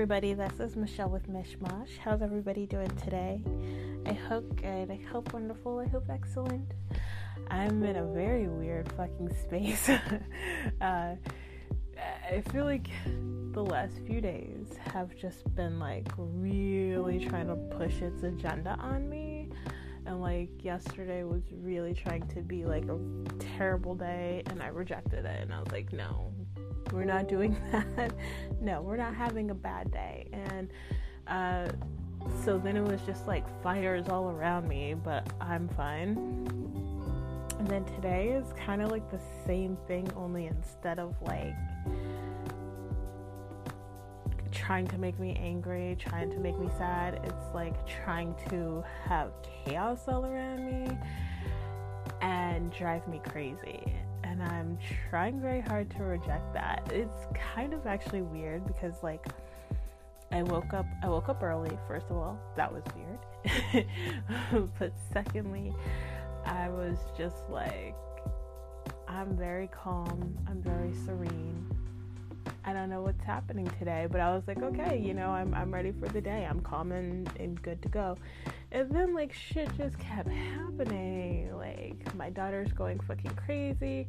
[0.00, 0.32] everybody.
[0.32, 1.98] This is Michelle with Mishmash.
[1.98, 3.44] How's everybody doing today?
[4.06, 4.90] I hope good.
[4.90, 5.78] I hope wonderful.
[5.78, 6.72] I hope excellent.
[7.50, 9.90] I'm in a very weird fucking space.
[10.80, 11.16] uh,
[12.00, 12.88] I feel like
[13.52, 19.06] the last few days have just been like really trying to push its agenda on
[19.06, 19.50] me.
[20.06, 22.98] And like yesterday was really trying to be like a
[23.58, 25.42] terrible day, and I rejected it.
[25.42, 26.32] And I was like, no,
[26.92, 28.12] we're not doing that.
[28.60, 30.28] no, we're not having a bad day.
[30.32, 30.70] And
[31.26, 31.68] uh,
[32.44, 36.16] so then it was just like fires all around me, but I'm fine.
[37.58, 41.54] And then today is kind of like the same thing, only instead of like
[44.50, 49.32] trying to make me angry, trying to make me sad, it's like trying to have
[49.42, 50.96] chaos all around me
[52.22, 53.99] and drive me crazy
[54.30, 54.78] and I'm
[55.10, 56.88] trying very hard to reject that.
[56.92, 59.26] It's kind of actually weird because like
[60.30, 62.38] I woke up I woke up early first of all.
[62.56, 63.86] That was weird.
[64.78, 65.74] but secondly,
[66.44, 67.96] I was just like
[69.08, 70.38] I'm very calm.
[70.48, 71.68] I'm very serene.
[72.64, 75.72] I don't know what's happening today, but I was like, okay, you know, I'm I'm
[75.72, 76.46] ready for the day.
[76.48, 78.16] I'm calm and, and good to go.
[78.72, 81.54] And then like shit just kept happening.
[81.56, 84.08] Like my daughter's going fucking crazy,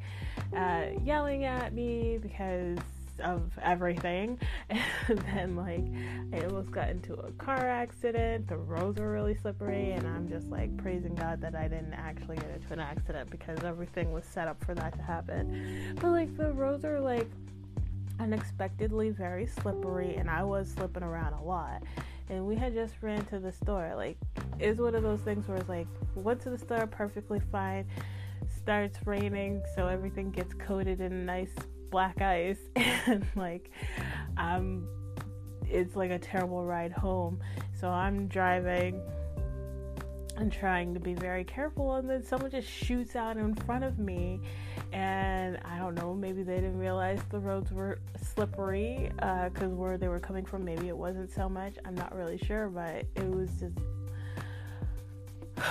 [0.56, 2.78] uh, yelling at me because
[3.24, 4.40] of everything.
[5.08, 5.84] And then like
[6.34, 8.48] I almost got into a car accident.
[8.48, 12.38] The roads were really slippery and I'm just like praising God that I didn't actually
[12.38, 15.98] get into an accident because everything was set up for that to happen.
[16.00, 17.30] But like the roads are like
[18.22, 21.82] unexpectedly very slippery and I was slipping around a lot
[22.30, 23.94] and we had just ran to the store.
[23.96, 24.18] Like,
[24.58, 27.86] it's one of those things where it's like, went to the store perfectly fine,
[28.56, 31.54] starts raining, so everything gets coated in nice
[31.90, 33.70] black ice, and like,
[34.38, 34.88] um,
[35.66, 37.42] it's like a terrible ride home.
[37.78, 39.02] So I'm driving
[40.38, 44.00] and trying to be very careful, and then someone just shoots out in front of
[44.00, 44.40] me
[44.92, 49.98] and I don't know, maybe they didn't realize the roads were slippery because uh, where
[49.98, 51.76] they were coming from, maybe it wasn't so much.
[51.86, 53.78] I'm not really sure, but it was just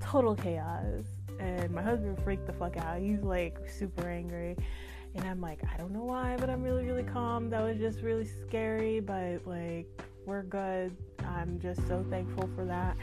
[0.00, 1.04] total chaos.
[1.40, 3.00] And my husband freaked the fuck out.
[3.00, 4.56] He's like super angry.
[5.14, 7.50] And I'm like, I don't know why, but I'm really, really calm.
[7.50, 9.86] That was just really scary, but like,
[10.26, 10.96] we're good.
[11.26, 12.96] I'm just so thankful for that.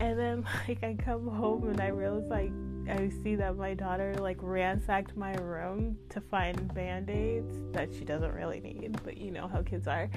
[0.00, 2.52] And then, like, I come home and I realize, like,
[2.88, 8.32] I see that my daughter like ransacked my room to find band-aids that she doesn't
[8.32, 10.10] really need, but you know how kids are.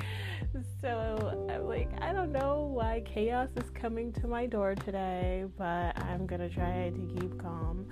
[0.82, 5.98] So I'm like, I don't know why chaos is coming to my door today, but
[6.02, 7.88] I'm gonna try to keep calm.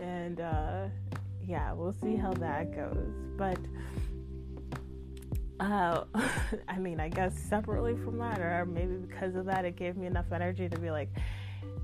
[0.00, 0.86] And uh,
[1.44, 3.12] yeah, we'll see how that goes.
[3.36, 3.58] But
[5.60, 6.04] uh,
[6.68, 10.06] I mean, I guess separately from that, or maybe because of that, it gave me
[10.06, 11.10] enough energy to be like,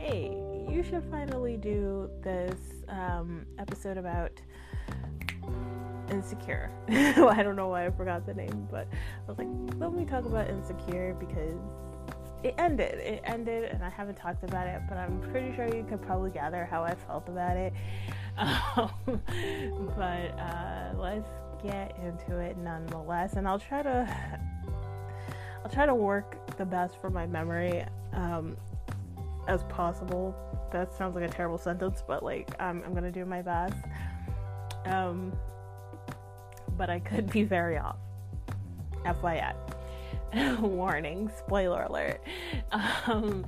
[0.03, 0.37] hey,
[0.69, 2.59] you should finally do this
[2.89, 4.33] um, episode about
[6.11, 6.73] insecure.
[6.89, 9.47] I don't know why I forgot the name, but I was like,
[9.77, 11.61] let me talk about insecure because
[12.43, 12.99] it ended.
[12.99, 16.33] It ended, and I haven't talked about it, but I'm pretty sure you could probably
[16.33, 17.73] gather how I felt about it.
[18.39, 19.21] Um,
[19.95, 21.29] but uh, let's
[21.62, 24.17] get into it nonetheless, and I'll try to.
[25.62, 27.85] I'll try to work the best for my memory.
[28.15, 28.57] Um,
[29.49, 30.35] as possible.
[30.73, 33.77] That sounds like a terrible sentence, but like I'm I'm gonna do my best.
[34.87, 35.33] Um,
[36.77, 37.97] but I could be very off.
[39.05, 39.55] FYI.
[40.61, 42.23] Warning, spoiler alert.
[43.07, 43.45] Um,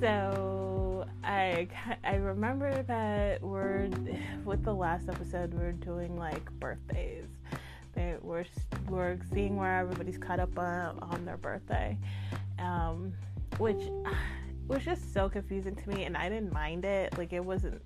[0.00, 1.68] so I
[2.04, 3.90] I remember that we're
[4.44, 7.26] with the last episode we're doing like birthdays.
[7.94, 8.44] They, we're
[8.88, 11.98] we're seeing where everybody's caught up on, on their birthday,
[12.58, 13.12] um,
[13.58, 13.82] which
[14.68, 17.16] was just so confusing to me and I didn't mind it.
[17.16, 17.80] Like it wasn't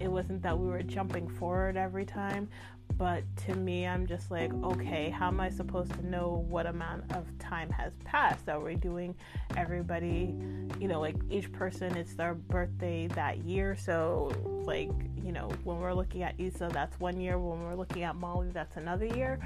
[0.00, 2.48] it wasn't that we were jumping forward every time,
[2.96, 7.12] but to me I'm just like, okay, how am I supposed to know what amount
[7.12, 8.48] of time has passed?
[8.48, 9.14] Are we doing
[9.56, 10.34] everybody,
[10.80, 14.32] you know, like each person it's their birthday that year, so
[14.64, 14.90] like,
[15.22, 18.48] you know, when we're looking at Issa that's one year, when we're looking at Molly
[18.52, 19.38] that's another year,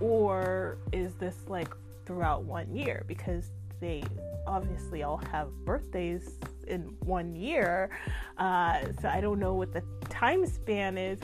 [0.00, 1.74] or is this like
[2.04, 3.50] throughout one year because
[3.80, 4.02] they
[4.46, 7.90] obviously all have birthdays in one year.
[8.38, 11.18] Uh, so I don't know what the time span is,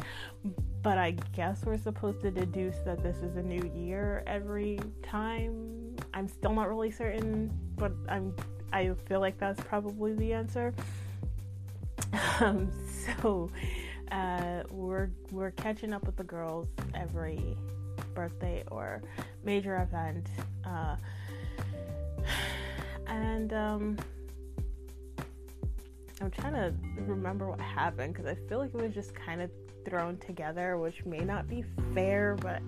[0.83, 5.97] but I guess we're supposed to deduce that this is a new year every time.
[6.15, 8.35] I'm still not really certain, but I'm
[8.73, 10.73] I feel like that's probably the answer.
[12.41, 12.73] Um,
[13.21, 13.51] so
[14.11, 17.57] uh, we're we're catching up with the girls every
[18.15, 19.03] birthday or
[19.45, 20.27] major event.
[20.65, 20.97] Uh,
[23.13, 23.99] and um,
[26.21, 29.51] I'm trying to remember what happened because I feel like it was just kind of
[29.85, 31.63] thrown together, which may not be
[31.95, 32.63] fair, but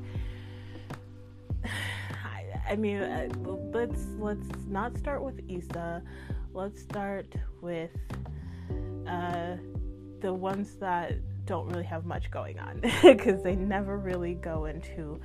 [1.64, 3.28] I, I mean, uh,
[3.72, 6.02] let's let's not start with Issa.
[6.52, 7.90] Let's start with
[9.08, 9.56] uh,
[10.20, 11.14] the ones that
[11.46, 15.20] don't really have much going on because they never really go into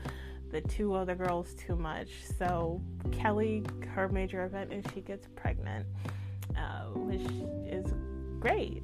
[0.51, 2.09] the two other girls too much.
[2.37, 2.81] So
[3.11, 3.63] Kelly,
[3.93, 5.85] her major event is she gets pregnant,
[6.57, 7.21] uh, which
[7.71, 7.93] is
[8.39, 8.83] great.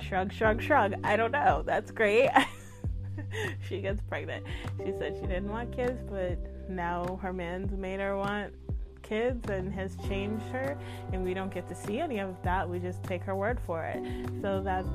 [0.00, 0.94] Shrug, shrug, shrug.
[1.04, 1.62] I don't know.
[1.66, 2.30] That's great.
[3.68, 4.44] she gets pregnant.
[4.78, 6.38] She said she didn't want kids, but
[6.68, 8.54] now her man's made her want
[9.02, 10.78] kids and has changed her,
[11.12, 12.68] and we don't get to see any of that.
[12.68, 14.02] We just take her word for it.
[14.40, 14.88] So that's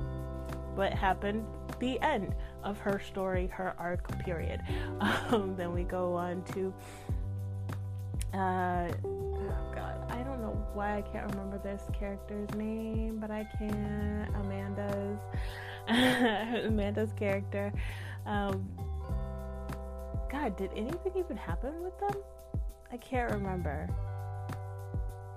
[0.75, 1.45] what happened.
[1.79, 2.33] The end
[2.63, 4.61] of her story, her arc, period.
[5.29, 6.73] Um, then we go on to.
[8.33, 13.47] Uh, oh God, I don't know why I can't remember this character's name, but I
[13.57, 14.27] can.
[14.35, 15.19] Amanda's.
[16.65, 17.73] Amanda's character.
[18.25, 18.67] Um,
[20.31, 22.21] God, did anything even happen with them?
[22.91, 23.87] I can't remember.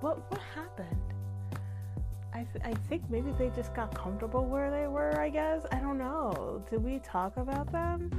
[0.01, 1.16] What what happened?
[2.37, 5.63] I, th- I think maybe they just got comfortable where they were, I guess.
[5.73, 6.63] I don't know.
[6.69, 8.11] Did we talk about them?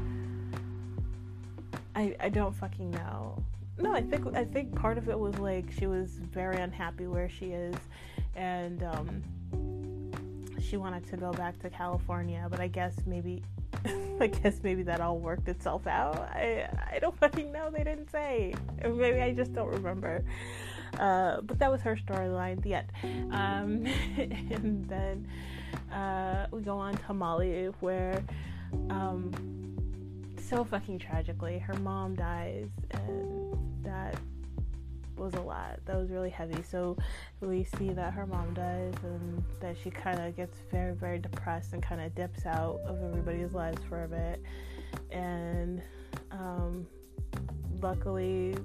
[1.96, 3.38] I, I don't fucking know.
[3.78, 7.30] No, I think I think part of it was like she was very unhappy where
[7.30, 7.76] she is
[8.36, 13.44] and um, she wanted to go back to California, but I guess maybe
[14.20, 16.18] I guess maybe that all worked itself out.
[16.34, 17.70] I I don't fucking know.
[17.70, 18.56] They didn't say.
[18.84, 20.24] Maybe I just don't remember.
[21.00, 22.66] Uh, but that was her storyline.
[22.66, 22.92] End.
[23.32, 23.86] Um,
[24.18, 25.28] and then
[25.92, 28.24] uh, we go on to Molly, where
[28.90, 29.32] um,
[30.38, 34.16] so fucking tragically, her mom dies, and that
[35.18, 35.80] was a lot.
[35.86, 36.62] That was really heavy.
[36.64, 36.98] So
[37.42, 41.74] we see that her mom dies and that she kind of gets very, very depressed
[41.74, 44.42] and kind of dips out of everybody's lives for a bit.
[45.12, 45.82] And
[46.32, 46.88] um,
[47.82, 48.56] luckily,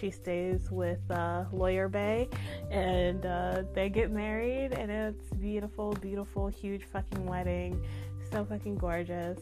[0.00, 2.28] she stays with uh, Lawyer Bae
[2.70, 7.84] and uh, they get married, and it's beautiful, beautiful, huge fucking wedding.
[8.30, 9.38] So fucking gorgeous.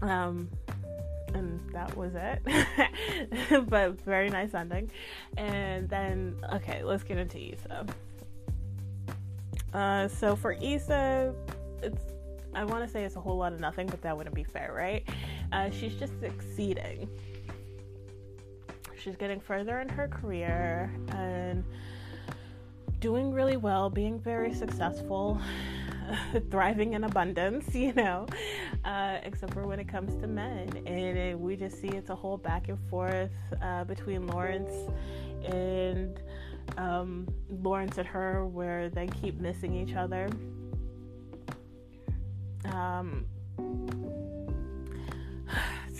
[0.00, 0.48] Um,
[1.34, 2.42] and that was it.
[3.68, 4.90] but very nice ending.
[5.36, 7.86] And then, okay, let's get into Issa.
[9.72, 11.34] Uh, so for Issa,
[11.82, 12.02] it's
[12.54, 14.72] I want to say it's a whole lot of nothing, but that wouldn't be fair,
[14.74, 15.08] right?
[15.52, 17.08] Uh, she's just succeeding.
[19.02, 21.64] She's getting further in her career and
[23.00, 25.40] doing really well, being very successful.
[26.50, 28.26] thriving in abundance, you know,
[28.84, 30.68] uh, except for when it comes to men.
[30.86, 34.72] And we just see it's a whole back and forth uh, between Lawrence
[35.44, 36.20] and
[36.76, 37.26] um,
[37.62, 40.28] Lawrence and her, where they keep missing each other.
[42.66, 43.26] Um,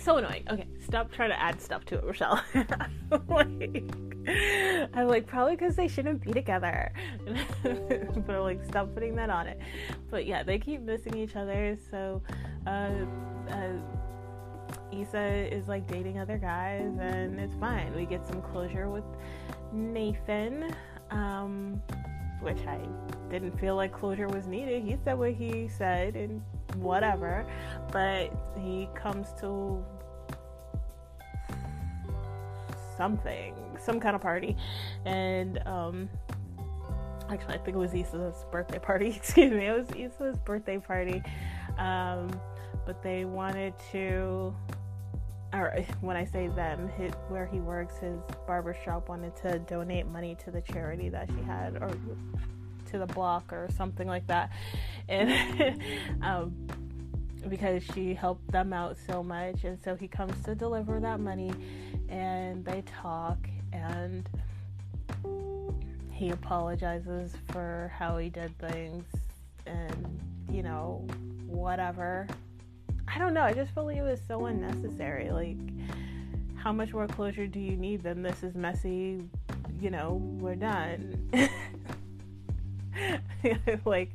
[0.03, 0.43] so annoying.
[0.49, 2.43] Okay, stop trying to add stuff to it, Rochelle.
[3.27, 3.83] like,
[4.93, 6.91] I'm like, probably because they shouldn't be together.
[7.63, 9.59] but I'm like, stop putting that on it.
[10.11, 11.77] But yeah, they keep missing each other.
[11.89, 12.21] So,
[12.67, 12.91] uh,
[13.49, 13.73] uh,
[14.91, 17.95] Issa is like dating other guys, and it's fine.
[17.95, 19.05] We get some closure with
[19.71, 20.75] Nathan,
[21.11, 21.81] um,
[22.41, 22.79] which I
[23.29, 24.83] didn't feel like closure was needed.
[24.83, 26.41] He said what he said, and
[26.75, 27.45] whatever.
[27.91, 29.83] But he comes to
[32.97, 34.55] something, some kind of party,
[35.05, 36.09] and um,
[37.29, 39.07] actually, I think it was Issa's birthday party.
[39.15, 41.21] Excuse me, it was Issa's birthday party.
[41.77, 42.29] Um,
[42.85, 44.53] but they wanted to,
[45.53, 50.07] or when I say them, his, where he works, his barber shop wanted to donate
[50.07, 51.91] money to the charity that she had, or
[52.91, 54.51] to the block, or something like that,
[55.07, 55.81] and
[56.23, 56.67] um,
[57.47, 61.51] because she helped them out so much, and so he comes to deliver that money
[62.13, 63.39] and they talk
[63.71, 64.29] and
[66.11, 69.05] he apologizes for how he did things
[69.65, 71.05] and you know
[71.47, 72.27] whatever.
[73.07, 75.31] I don't know i just feel like it was so unnecessary.
[75.31, 75.57] Like
[76.55, 79.23] how much more closure do you need than this is messy
[79.81, 81.29] you know we're done?
[83.85, 84.11] Like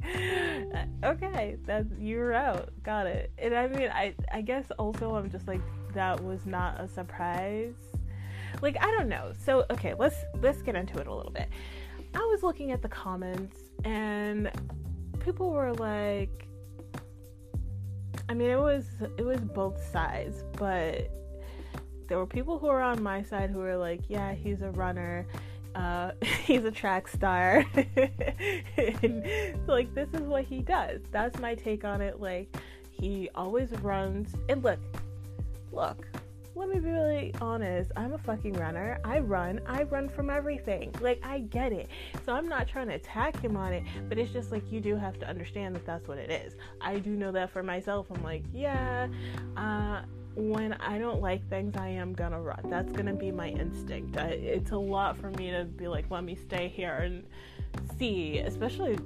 [1.05, 3.33] okay that you're out got it.
[3.37, 5.61] And i mean i i guess also i'm just like
[5.99, 7.75] that was not a surprise
[8.63, 9.33] like I don't know.
[9.45, 11.49] So okay, let's let's get into it a little bit.
[12.15, 14.51] I was looking at the comments and
[15.21, 16.47] people were like
[18.29, 18.85] I mean, it was
[19.17, 21.11] it was both sides, but
[22.09, 25.27] there were people who were on my side who were like, "Yeah, he's a runner."
[25.75, 26.11] Uh,
[26.45, 27.65] he's a track star.
[28.77, 29.25] and,
[29.67, 31.01] like, this is what he does.
[31.13, 32.21] That's my take on it.
[32.21, 32.55] Like,
[32.91, 34.35] he always runs.
[34.49, 34.81] And look,
[35.73, 36.07] look,
[36.55, 37.93] let me be really honest.
[37.97, 38.99] I'm a fucking runner.
[39.05, 39.61] I run.
[39.67, 40.93] I run from everything.
[41.01, 41.89] Like, I get it.
[42.27, 44.97] So I'm not trying to attack him on it, but it's just like you do
[44.97, 46.57] have to understand that that's what it is.
[46.81, 48.09] I do know that for myself.
[48.11, 49.07] I'm like, yeah,
[49.57, 50.03] uh,
[50.35, 52.61] when I don't like things, I am gonna run.
[52.65, 54.17] That's gonna be my instinct.
[54.17, 57.25] I, it's a lot for me to be like, let me stay here and
[57.99, 58.99] see, especially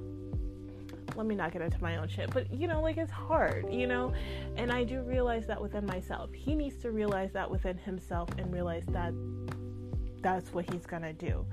[1.17, 3.87] let me not get into my own shit, but you know, like it's hard, you
[3.87, 4.13] know?
[4.57, 6.33] And I do realize that within myself.
[6.33, 9.13] He needs to realize that within himself and realize that
[10.23, 11.45] that's what he's gonna do.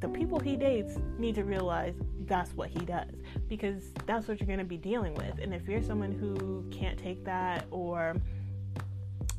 [0.00, 3.12] The people he dates need to realize that's what he does
[3.48, 5.38] because that's what you're gonna be dealing with.
[5.40, 8.16] And if you're someone who can't take that or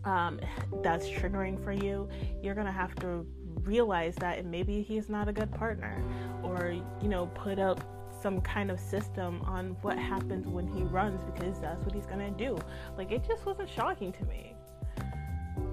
[0.04, 0.40] um,
[0.84, 2.08] that's triggering for you,
[2.44, 3.26] you're gonna have to
[3.64, 6.04] realize that and maybe he's not a good partner
[6.44, 11.22] or you know put up some kind of system on what happens when he runs
[11.24, 12.58] because that's what he's gonna do.
[12.98, 14.56] Like it just wasn't shocking to me.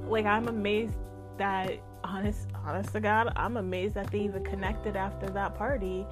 [0.06, 0.96] Like I'm amazed
[1.36, 6.06] that honest honest to God, I'm amazed that they even connected after that party.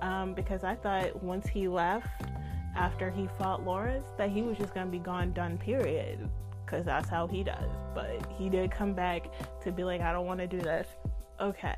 [0.00, 2.08] Um, because I thought once he left
[2.76, 6.28] after he fought Lawrence that he was just gonna be gone done period.
[6.66, 7.70] Cause that's how he does.
[7.94, 9.26] But he did come back
[9.62, 10.88] to be like, I don't wanna do this.
[11.40, 11.76] Okay.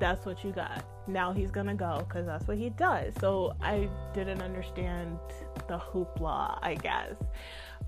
[0.00, 3.12] That's what you got now he's gonna go because that's what he does.
[3.20, 5.18] So I didn't understand
[5.68, 7.14] the hoopla, I guess.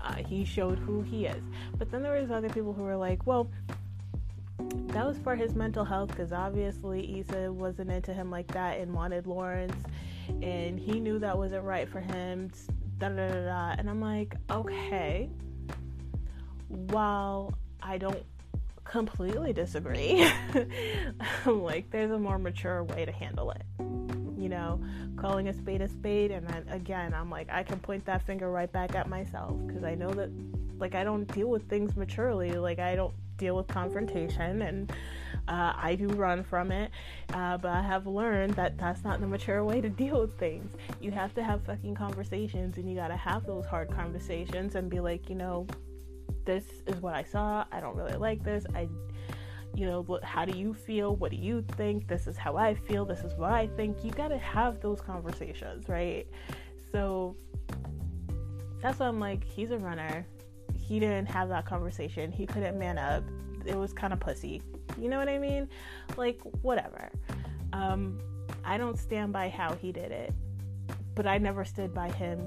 [0.01, 1.43] Uh, he showed who he is.
[1.77, 3.49] But then there was other people who were like, well,
[4.87, 8.93] that was for his mental health because obviously Issa wasn't into him like that and
[8.93, 9.81] wanted Lawrence,
[10.41, 12.51] and he knew that wasn't right for him.
[12.97, 13.75] Da, da, da, da.
[13.77, 15.29] And I'm like, okay.
[16.67, 18.23] While I don't
[18.83, 20.29] completely disagree.
[21.45, 23.63] I'm like, there's a more mature way to handle it.
[23.79, 24.81] You know,
[25.15, 26.31] calling a spade a spade.
[26.31, 29.83] And then again, I'm like, I can point that finger right back at myself because
[29.83, 30.29] I know that,
[30.79, 32.51] like, I don't deal with things maturely.
[32.51, 34.91] Like, I don't deal with confrontation and
[35.47, 36.91] uh, I do run from it.
[37.33, 40.73] Uh, but I have learned that that's not the mature way to deal with things.
[41.01, 44.99] You have to have fucking conversations and you gotta have those hard conversations and be
[44.99, 45.67] like, you know,
[46.45, 47.65] this is what I saw.
[47.71, 48.65] I don't really like this.
[48.75, 48.87] I,
[49.75, 51.15] you know, how do you feel?
[51.15, 52.07] What do you think?
[52.07, 53.05] This is how I feel.
[53.05, 54.03] This is what I think.
[54.03, 56.27] You got to have those conversations, right?
[56.91, 57.35] So
[58.81, 60.25] that's why I'm like, he's a runner.
[60.77, 62.31] He didn't have that conversation.
[62.31, 63.23] He couldn't man up.
[63.65, 64.61] It was kind of pussy.
[64.99, 65.69] You know what I mean?
[66.17, 67.09] Like, whatever.
[67.71, 68.19] Um,
[68.63, 70.33] I don't stand by how he did it,
[71.15, 72.39] but I never stood by him.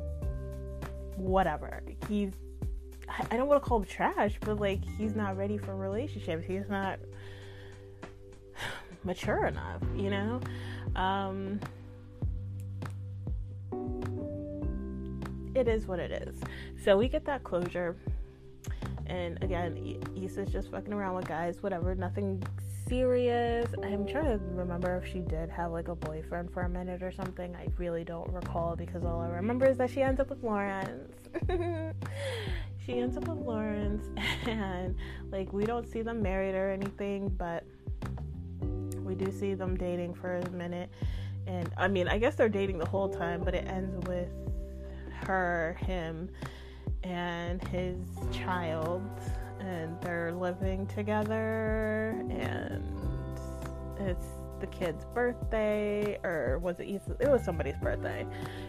[1.16, 1.82] Whatever.
[2.08, 2.32] He's
[3.08, 6.44] I don't want to call him trash, but like he's not ready for relationships.
[6.46, 6.98] He's not
[9.04, 10.40] mature enough, you know?
[10.94, 11.60] Um,
[15.54, 16.40] it is what it is.
[16.82, 17.96] So we get that closure.
[19.06, 22.42] And again, Issa's just fucking around with guys, whatever, nothing
[22.88, 23.68] serious.
[23.82, 27.12] I'm trying to remember if she did have like a boyfriend for a minute or
[27.12, 27.54] something.
[27.54, 31.12] I really don't recall because all I remember is that she ends up with Lawrence.
[32.86, 34.06] she ends up with Lawrence,
[34.46, 34.94] and
[35.32, 37.64] like we don't see them married or anything, but
[39.04, 40.90] we do see them dating for a minute.
[41.46, 44.28] And I mean, I guess they're dating the whole time, but it ends with
[45.12, 46.30] her, him,
[47.02, 47.98] and his
[48.32, 49.02] child,
[49.60, 52.84] and they're living together, and
[53.98, 54.26] it's
[54.60, 56.88] the kid's birthday, or was it?
[57.20, 58.26] It was somebody's birthday.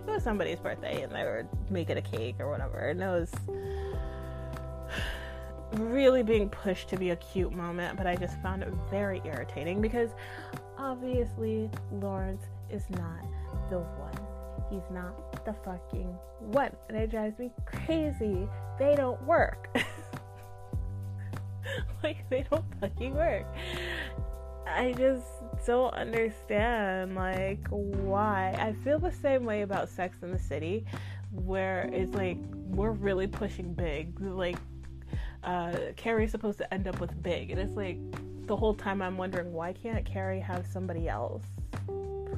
[0.07, 3.31] It was somebody's birthday, and they were making a cake or whatever, and it was
[5.73, 9.81] really being pushed to be a cute moment, but I just found it very irritating
[9.81, 10.11] because
[10.77, 13.21] obviously Lawrence is not
[13.69, 14.17] the one.
[14.69, 16.71] He's not the fucking one.
[16.89, 18.47] And it drives me crazy.
[18.77, 19.69] They don't work.
[22.03, 23.45] like, they don't fucking work.
[24.75, 25.25] I just
[25.65, 28.55] don't understand, like, why.
[28.59, 30.85] I feel the same way about Sex in the City,
[31.31, 34.19] where it's like, we're really pushing big.
[34.19, 34.57] Like,
[35.43, 37.97] uh, Carrie's supposed to end up with Big, and it's like
[38.47, 41.43] the whole time I'm wondering why can't Carrie have somebody else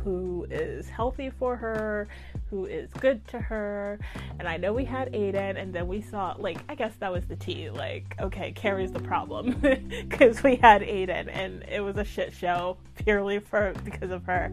[0.04, 2.08] who is healthy for her,
[2.50, 4.00] who is good to her.
[4.40, 7.26] And I know we had Aidan, and then we saw, like, I guess that was
[7.26, 7.70] the tea.
[7.70, 9.52] Like, okay, Carrie's the problem
[10.10, 14.52] because we had Aidan, and it was a shit show purely for because of her.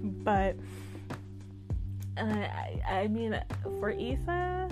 [0.00, 0.56] But
[2.16, 3.40] uh, I, I mean,
[3.80, 4.68] for Issa,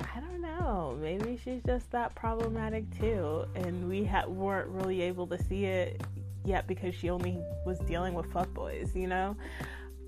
[0.00, 0.96] I don't know.
[1.00, 6.00] Maybe she's just that problematic too, and we ha- weren't really able to see it
[6.44, 8.94] yet because she only was dealing with fuckboys.
[8.94, 9.36] You know,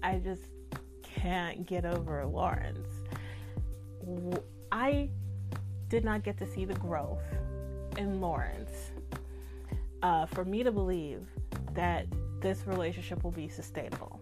[0.02, 0.42] I just
[1.02, 2.88] can't get over Lawrence.
[4.70, 5.08] I
[5.88, 7.24] did not get to see the growth
[7.96, 8.92] in Lawrence
[10.02, 11.26] uh, for me to believe
[11.74, 12.06] that
[12.40, 14.20] this relationship will be sustainable.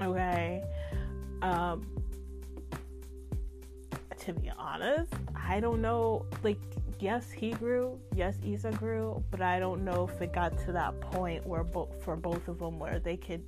[0.00, 0.62] Okay.
[1.42, 1.86] Um,
[4.18, 6.26] to be honest, I don't know.
[6.42, 6.58] Like,
[6.98, 7.98] yes, he grew.
[8.14, 12.02] Yes, Issa grew, but I don't know if it got to that point where both
[12.02, 13.44] for both of them where they could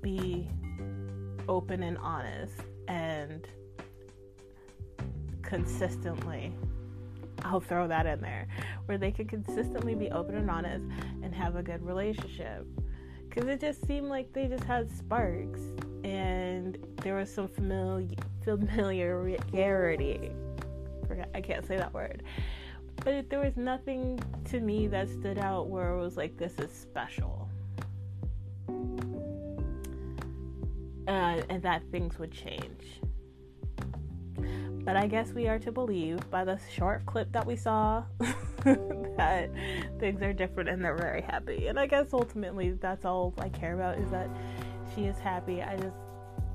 [0.00, 0.48] be
[1.48, 2.54] open and honest
[2.88, 3.46] and
[5.42, 6.52] consistently
[7.44, 8.46] I'll throw that in there
[8.86, 10.86] where they could consistently be open and honest
[11.22, 12.66] and have a good relationship
[13.28, 15.60] because it just seemed like they just had sparks
[16.04, 20.30] and there was some familiar familiarity
[21.34, 22.22] I can't say that word
[22.96, 26.70] but there was nothing to me that stood out where it was like this is
[26.70, 27.48] special
[31.08, 33.00] uh, and that things would change
[34.84, 38.02] but I guess we are to believe by the short clip that we saw
[38.64, 39.50] that
[40.00, 41.68] things are different and they're very happy.
[41.68, 44.28] And I guess ultimately that's all I care about is that
[44.94, 45.62] she is happy.
[45.62, 45.94] I just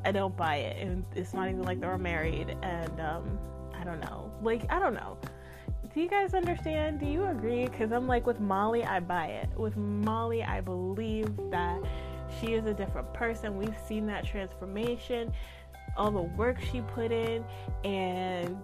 [0.03, 0.85] I don't buy it.
[0.85, 3.39] And it's not even like they were married and um
[3.87, 4.31] don't know.
[4.41, 5.17] Like I don't know.
[5.93, 6.99] Do you guys understand?
[6.99, 7.67] Do you agree?
[7.67, 9.49] Cuz I'm like with Molly I buy it.
[9.57, 11.81] With Molly I believe that
[12.39, 13.57] she is a different person.
[13.57, 15.33] We've seen that transformation
[15.97, 17.43] all the work she put in
[17.83, 18.55] and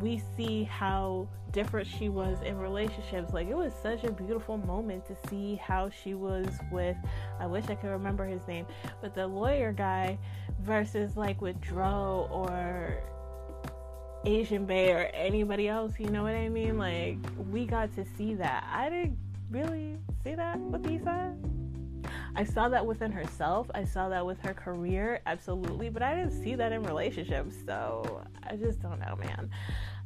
[0.00, 3.32] we see how different she was in relationships.
[3.32, 6.96] Like it was such a beautiful moment to see how she was with
[7.40, 8.66] I wish I could remember his name,
[9.00, 10.18] but the lawyer guy
[10.60, 13.02] versus like with Dro or
[14.24, 16.78] Asian Bae or anybody else, you know what I mean?
[16.78, 17.18] Like
[17.50, 18.64] we got to see that.
[18.72, 19.18] I didn't
[19.50, 21.34] really see that with Issa.
[22.34, 23.70] I saw that within herself.
[23.74, 27.56] I saw that with her career, absolutely, but I didn't see that in relationships.
[27.66, 29.50] So I just don't know, man.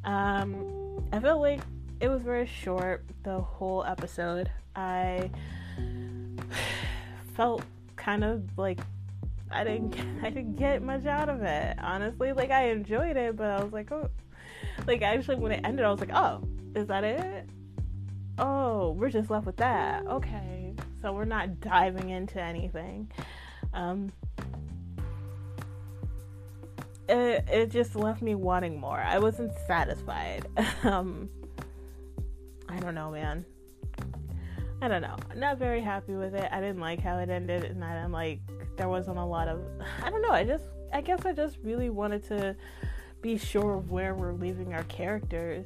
[0.05, 1.61] Um, I felt like
[2.01, 4.51] it was very short, the whole episode.
[4.75, 5.31] I
[7.35, 7.63] felt
[7.97, 8.81] kind of like
[9.53, 11.77] I didn't I didn't get much out of it.
[11.81, 14.11] Honestly, like I enjoyed it, but I was like, oh,
[14.87, 16.43] like actually when it ended, I was like, oh,
[16.75, 17.49] is that it?
[18.39, 20.07] Oh, we're just left with that.
[20.07, 23.11] Okay so we're not diving into anything.
[23.75, 24.13] Um,
[27.09, 29.01] it, it just left me wanting more.
[29.01, 30.47] I wasn't satisfied.
[30.85, 31.29] um,
[32.69, 33.45] I don't know, man.
[34.83, 35.17] I don't know.
[35.31, 36.49] I'm not very happy with it.
[36.53, 38.41] I didn't like how it ended, and I didn't like
[38.77, 39.63] there wasn't a lot of.
[40.03, 40.33] I don't know.
[40.33, 42.55] I just, I guess, I just really wanted to
[43.23, 45.65] be sure of where we're leaving our characters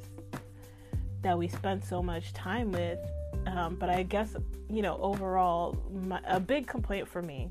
[1.23, 2.99] that we spent so much time with
[3.47, 4.35] um, but I guess,
[4.69, 7.49] you know, overall, my, a big complaint for me,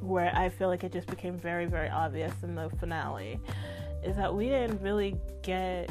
[0.00, 3.40] where I feel like it just became very, very obvious in the finale,
[4.04, 5.90] is that we didn't really get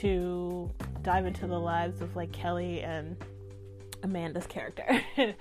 [0.00, 0.70] to
[1.04, 3.16] dive into the lives of like Kelly and
[4.02, 4.84] Amanda's character.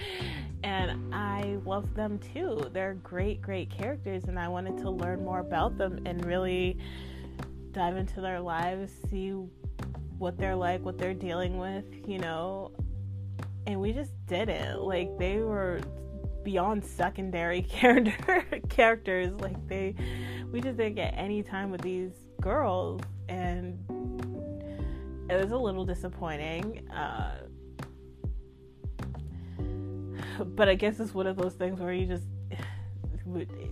[0.63, 2.69] and I love them too.
[2.71, 6.77] They're great, great characters, and I wanted to learn more about them and really
[7.71, 9.31] dive into their lives, see
[10.17, 12.71] what they're like, what they're dealing with, you know.
[13.65, 14.81] And we just didn't.
[14.81, 15.79] Like they were
[16.43, 19.31] beyond secondary character characters.
[19.39, 19.95] Like they
[20.51, 23.79] we just didn't get any time with these girls and
[25.29, 26.87] it was a little disappointing.
[26.89, 27.37] Uh,
[30.55, 32.23] but I guess it's one of those things where you just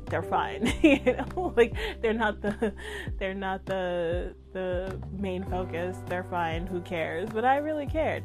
[0.07, 1.53] they're fine you know?
[1.55, 2.73] Like they're not the
[3.19, 5.97] they're not the the main focus.
[6.07, 6.65] They're fine.
[6.67, 7.29] Who cares?
[7.29, 8.23] But i really cared.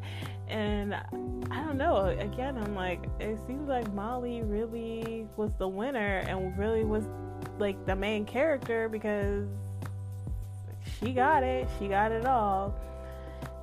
[0.49, 2.07] And i don't know.
[2.07, 7.05] Again i'm like it seems like molly really was the winner and really was
[7.59, 9.47] like the main character because
[11.01, 11.69] she got it.
[11.79, 12.75] She got it all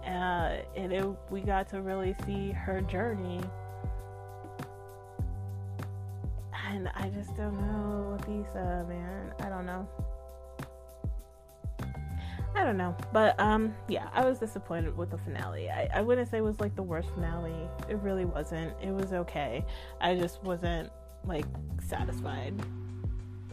[0.05, 3.41] uh, and it, we got to really see her journey
[6.73, 9.33] and I just don't know Issa, man.
[9.39, 9.87] I don't know.
[12.55, 12.95] I don't know.
[13.11, 15.69] But um yeah, I was disappointed with the finale.
[15.69, 17.69] I, I wouldn't say it was like the worst finale.
[17.89, 18.73] It really wasn't.
[18.81, 19.65] It was okay.
[20.01, 20.91] I just wasn't
[21.25, 21.45] like
[21.87, 22.53] satisfied.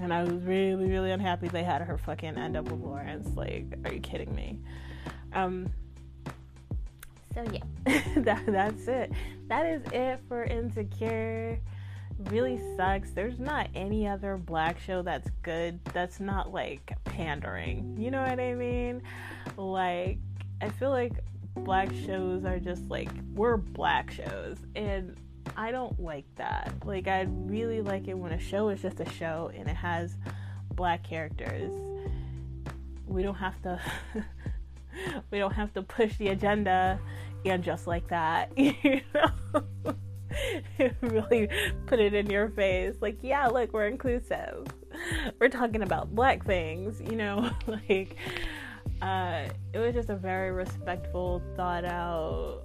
[0.00, 3.28] And I was really, really unhappy they had her fucking end up with Lawrence.
[3.36, 4.58] Like, are you kidding me?
[5.32, 5.70] Um
[7.34, 9.12] so yeah, that, that's it.
[9.48, 11.60] That is it for Insecure
[12.28, 13.10] really sucks.
[13.10, 17.96] There's not any other black show that's good that's not like pandering.
[17.98, 19.02] You know what I mean?
[19.56, 20.18] Like,
[20.60, 21.12] I feel like
[21.54, 24.58] black shows are just like, we're black shows.
[24.76, 25.16] And
[25.56, 26.72] I don't like that.
[26.84, 30.16] Like, I really like it when a show is just a show and it has
[30.74, 31.72] black characters.
[33.06, 33.80] We don't have to.
[35.30, 37.00] we don't have to push the agenda
[37.44, 39.62] and just like that, you know.
[41.00, 41.48] really
[41.86, 42.94] put it in your face.
[43.00, 44.66] Like yeah look we're inclusive.
[45.40, 47.50] We're talking about black things you know?
[47.66, 48.16] Like
[49.02, 52.62] uh it was just a very respectful thought out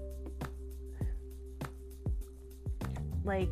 [3.24, 3.50] like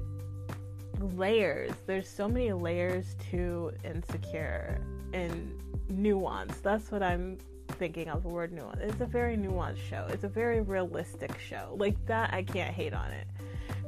[1.00, 1.72] layers.
[1.88, 4.80] There's so many layers to insecure
[5.14, 6.60] and nuance.
[6.60, 7.38] That's what i'm
[7.74, 8.80] thinking of the word nuance.
[8.82, 10.08] It's a very nuanced show.
[10.10, 11.76] It's a very realistic show.
[11.78, 13.28] Like that i can't hate on it.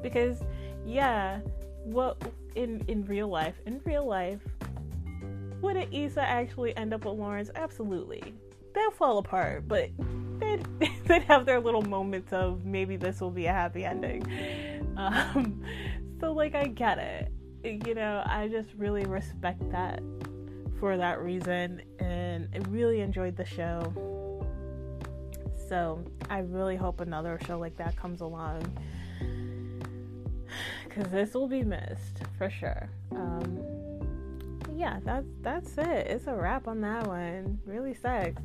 [0.01, 0.41] Because
[0.85, 1.39] yeah
[1.83, 2.21] what
[2.55, 4.41] in in real life in real life
[5.61, 7.49] would Issa actually end up with Lawrence?
[7.55, 8.33] Absolutely.
[8.73, 9.89] They'll fall apart but
[10.39, 10.65] they'd,
[11.05, 14.25] they'd have their little moments of maybe this will be a happy ending.
[14.97, 15.63] Um,
[16.19, 17.31] so like i get it.
[17.87, 20.01] You know i just really respect that
[20.79, 23.93] for that reason and i really enjoyed the show
[25.69, 28.61] so i really hope another show like that comes along
[30.95, 32.89] because this will be missed for sure.
[33.11, 33.59] Um,
[34.73, 36.07] yeah, that's that's it.
[36.07, 37.59] It's a wrap on that one.
[37.65, 38.41] Really sucks.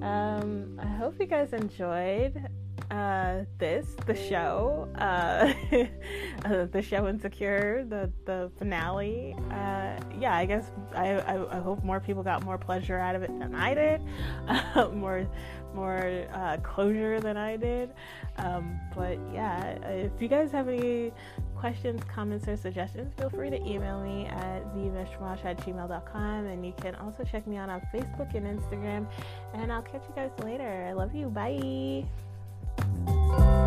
[0.00, 2.48] Um, I hope you guys enjoyed
[2.92, 5.52] uh, this, the show, uh,
[6.44, 9.34] uh, the show Insecure, the the finale.
[9.50, 13.22] Uh, yeah, I guess I, I, I hope more people got more pleasure out of
[13.22, 15.26] it than I did, more
[15.74, 17.90] more uh, closure than I did.
[18.36, 21.12] Um, but yeah, if you guys have any
[21.56, 26.46] questions, comments, or suggestions, feel free to email me at themishmash at gmail.com.
[26.46, 29.06] And you can also check me out on Facebook and Instagram.
[29.54, 30.86] And I'll catch you guys later.
[30.86, 31.28] I love you.
[31.28, 32.04] Bye.
[32.78, 33.61] Música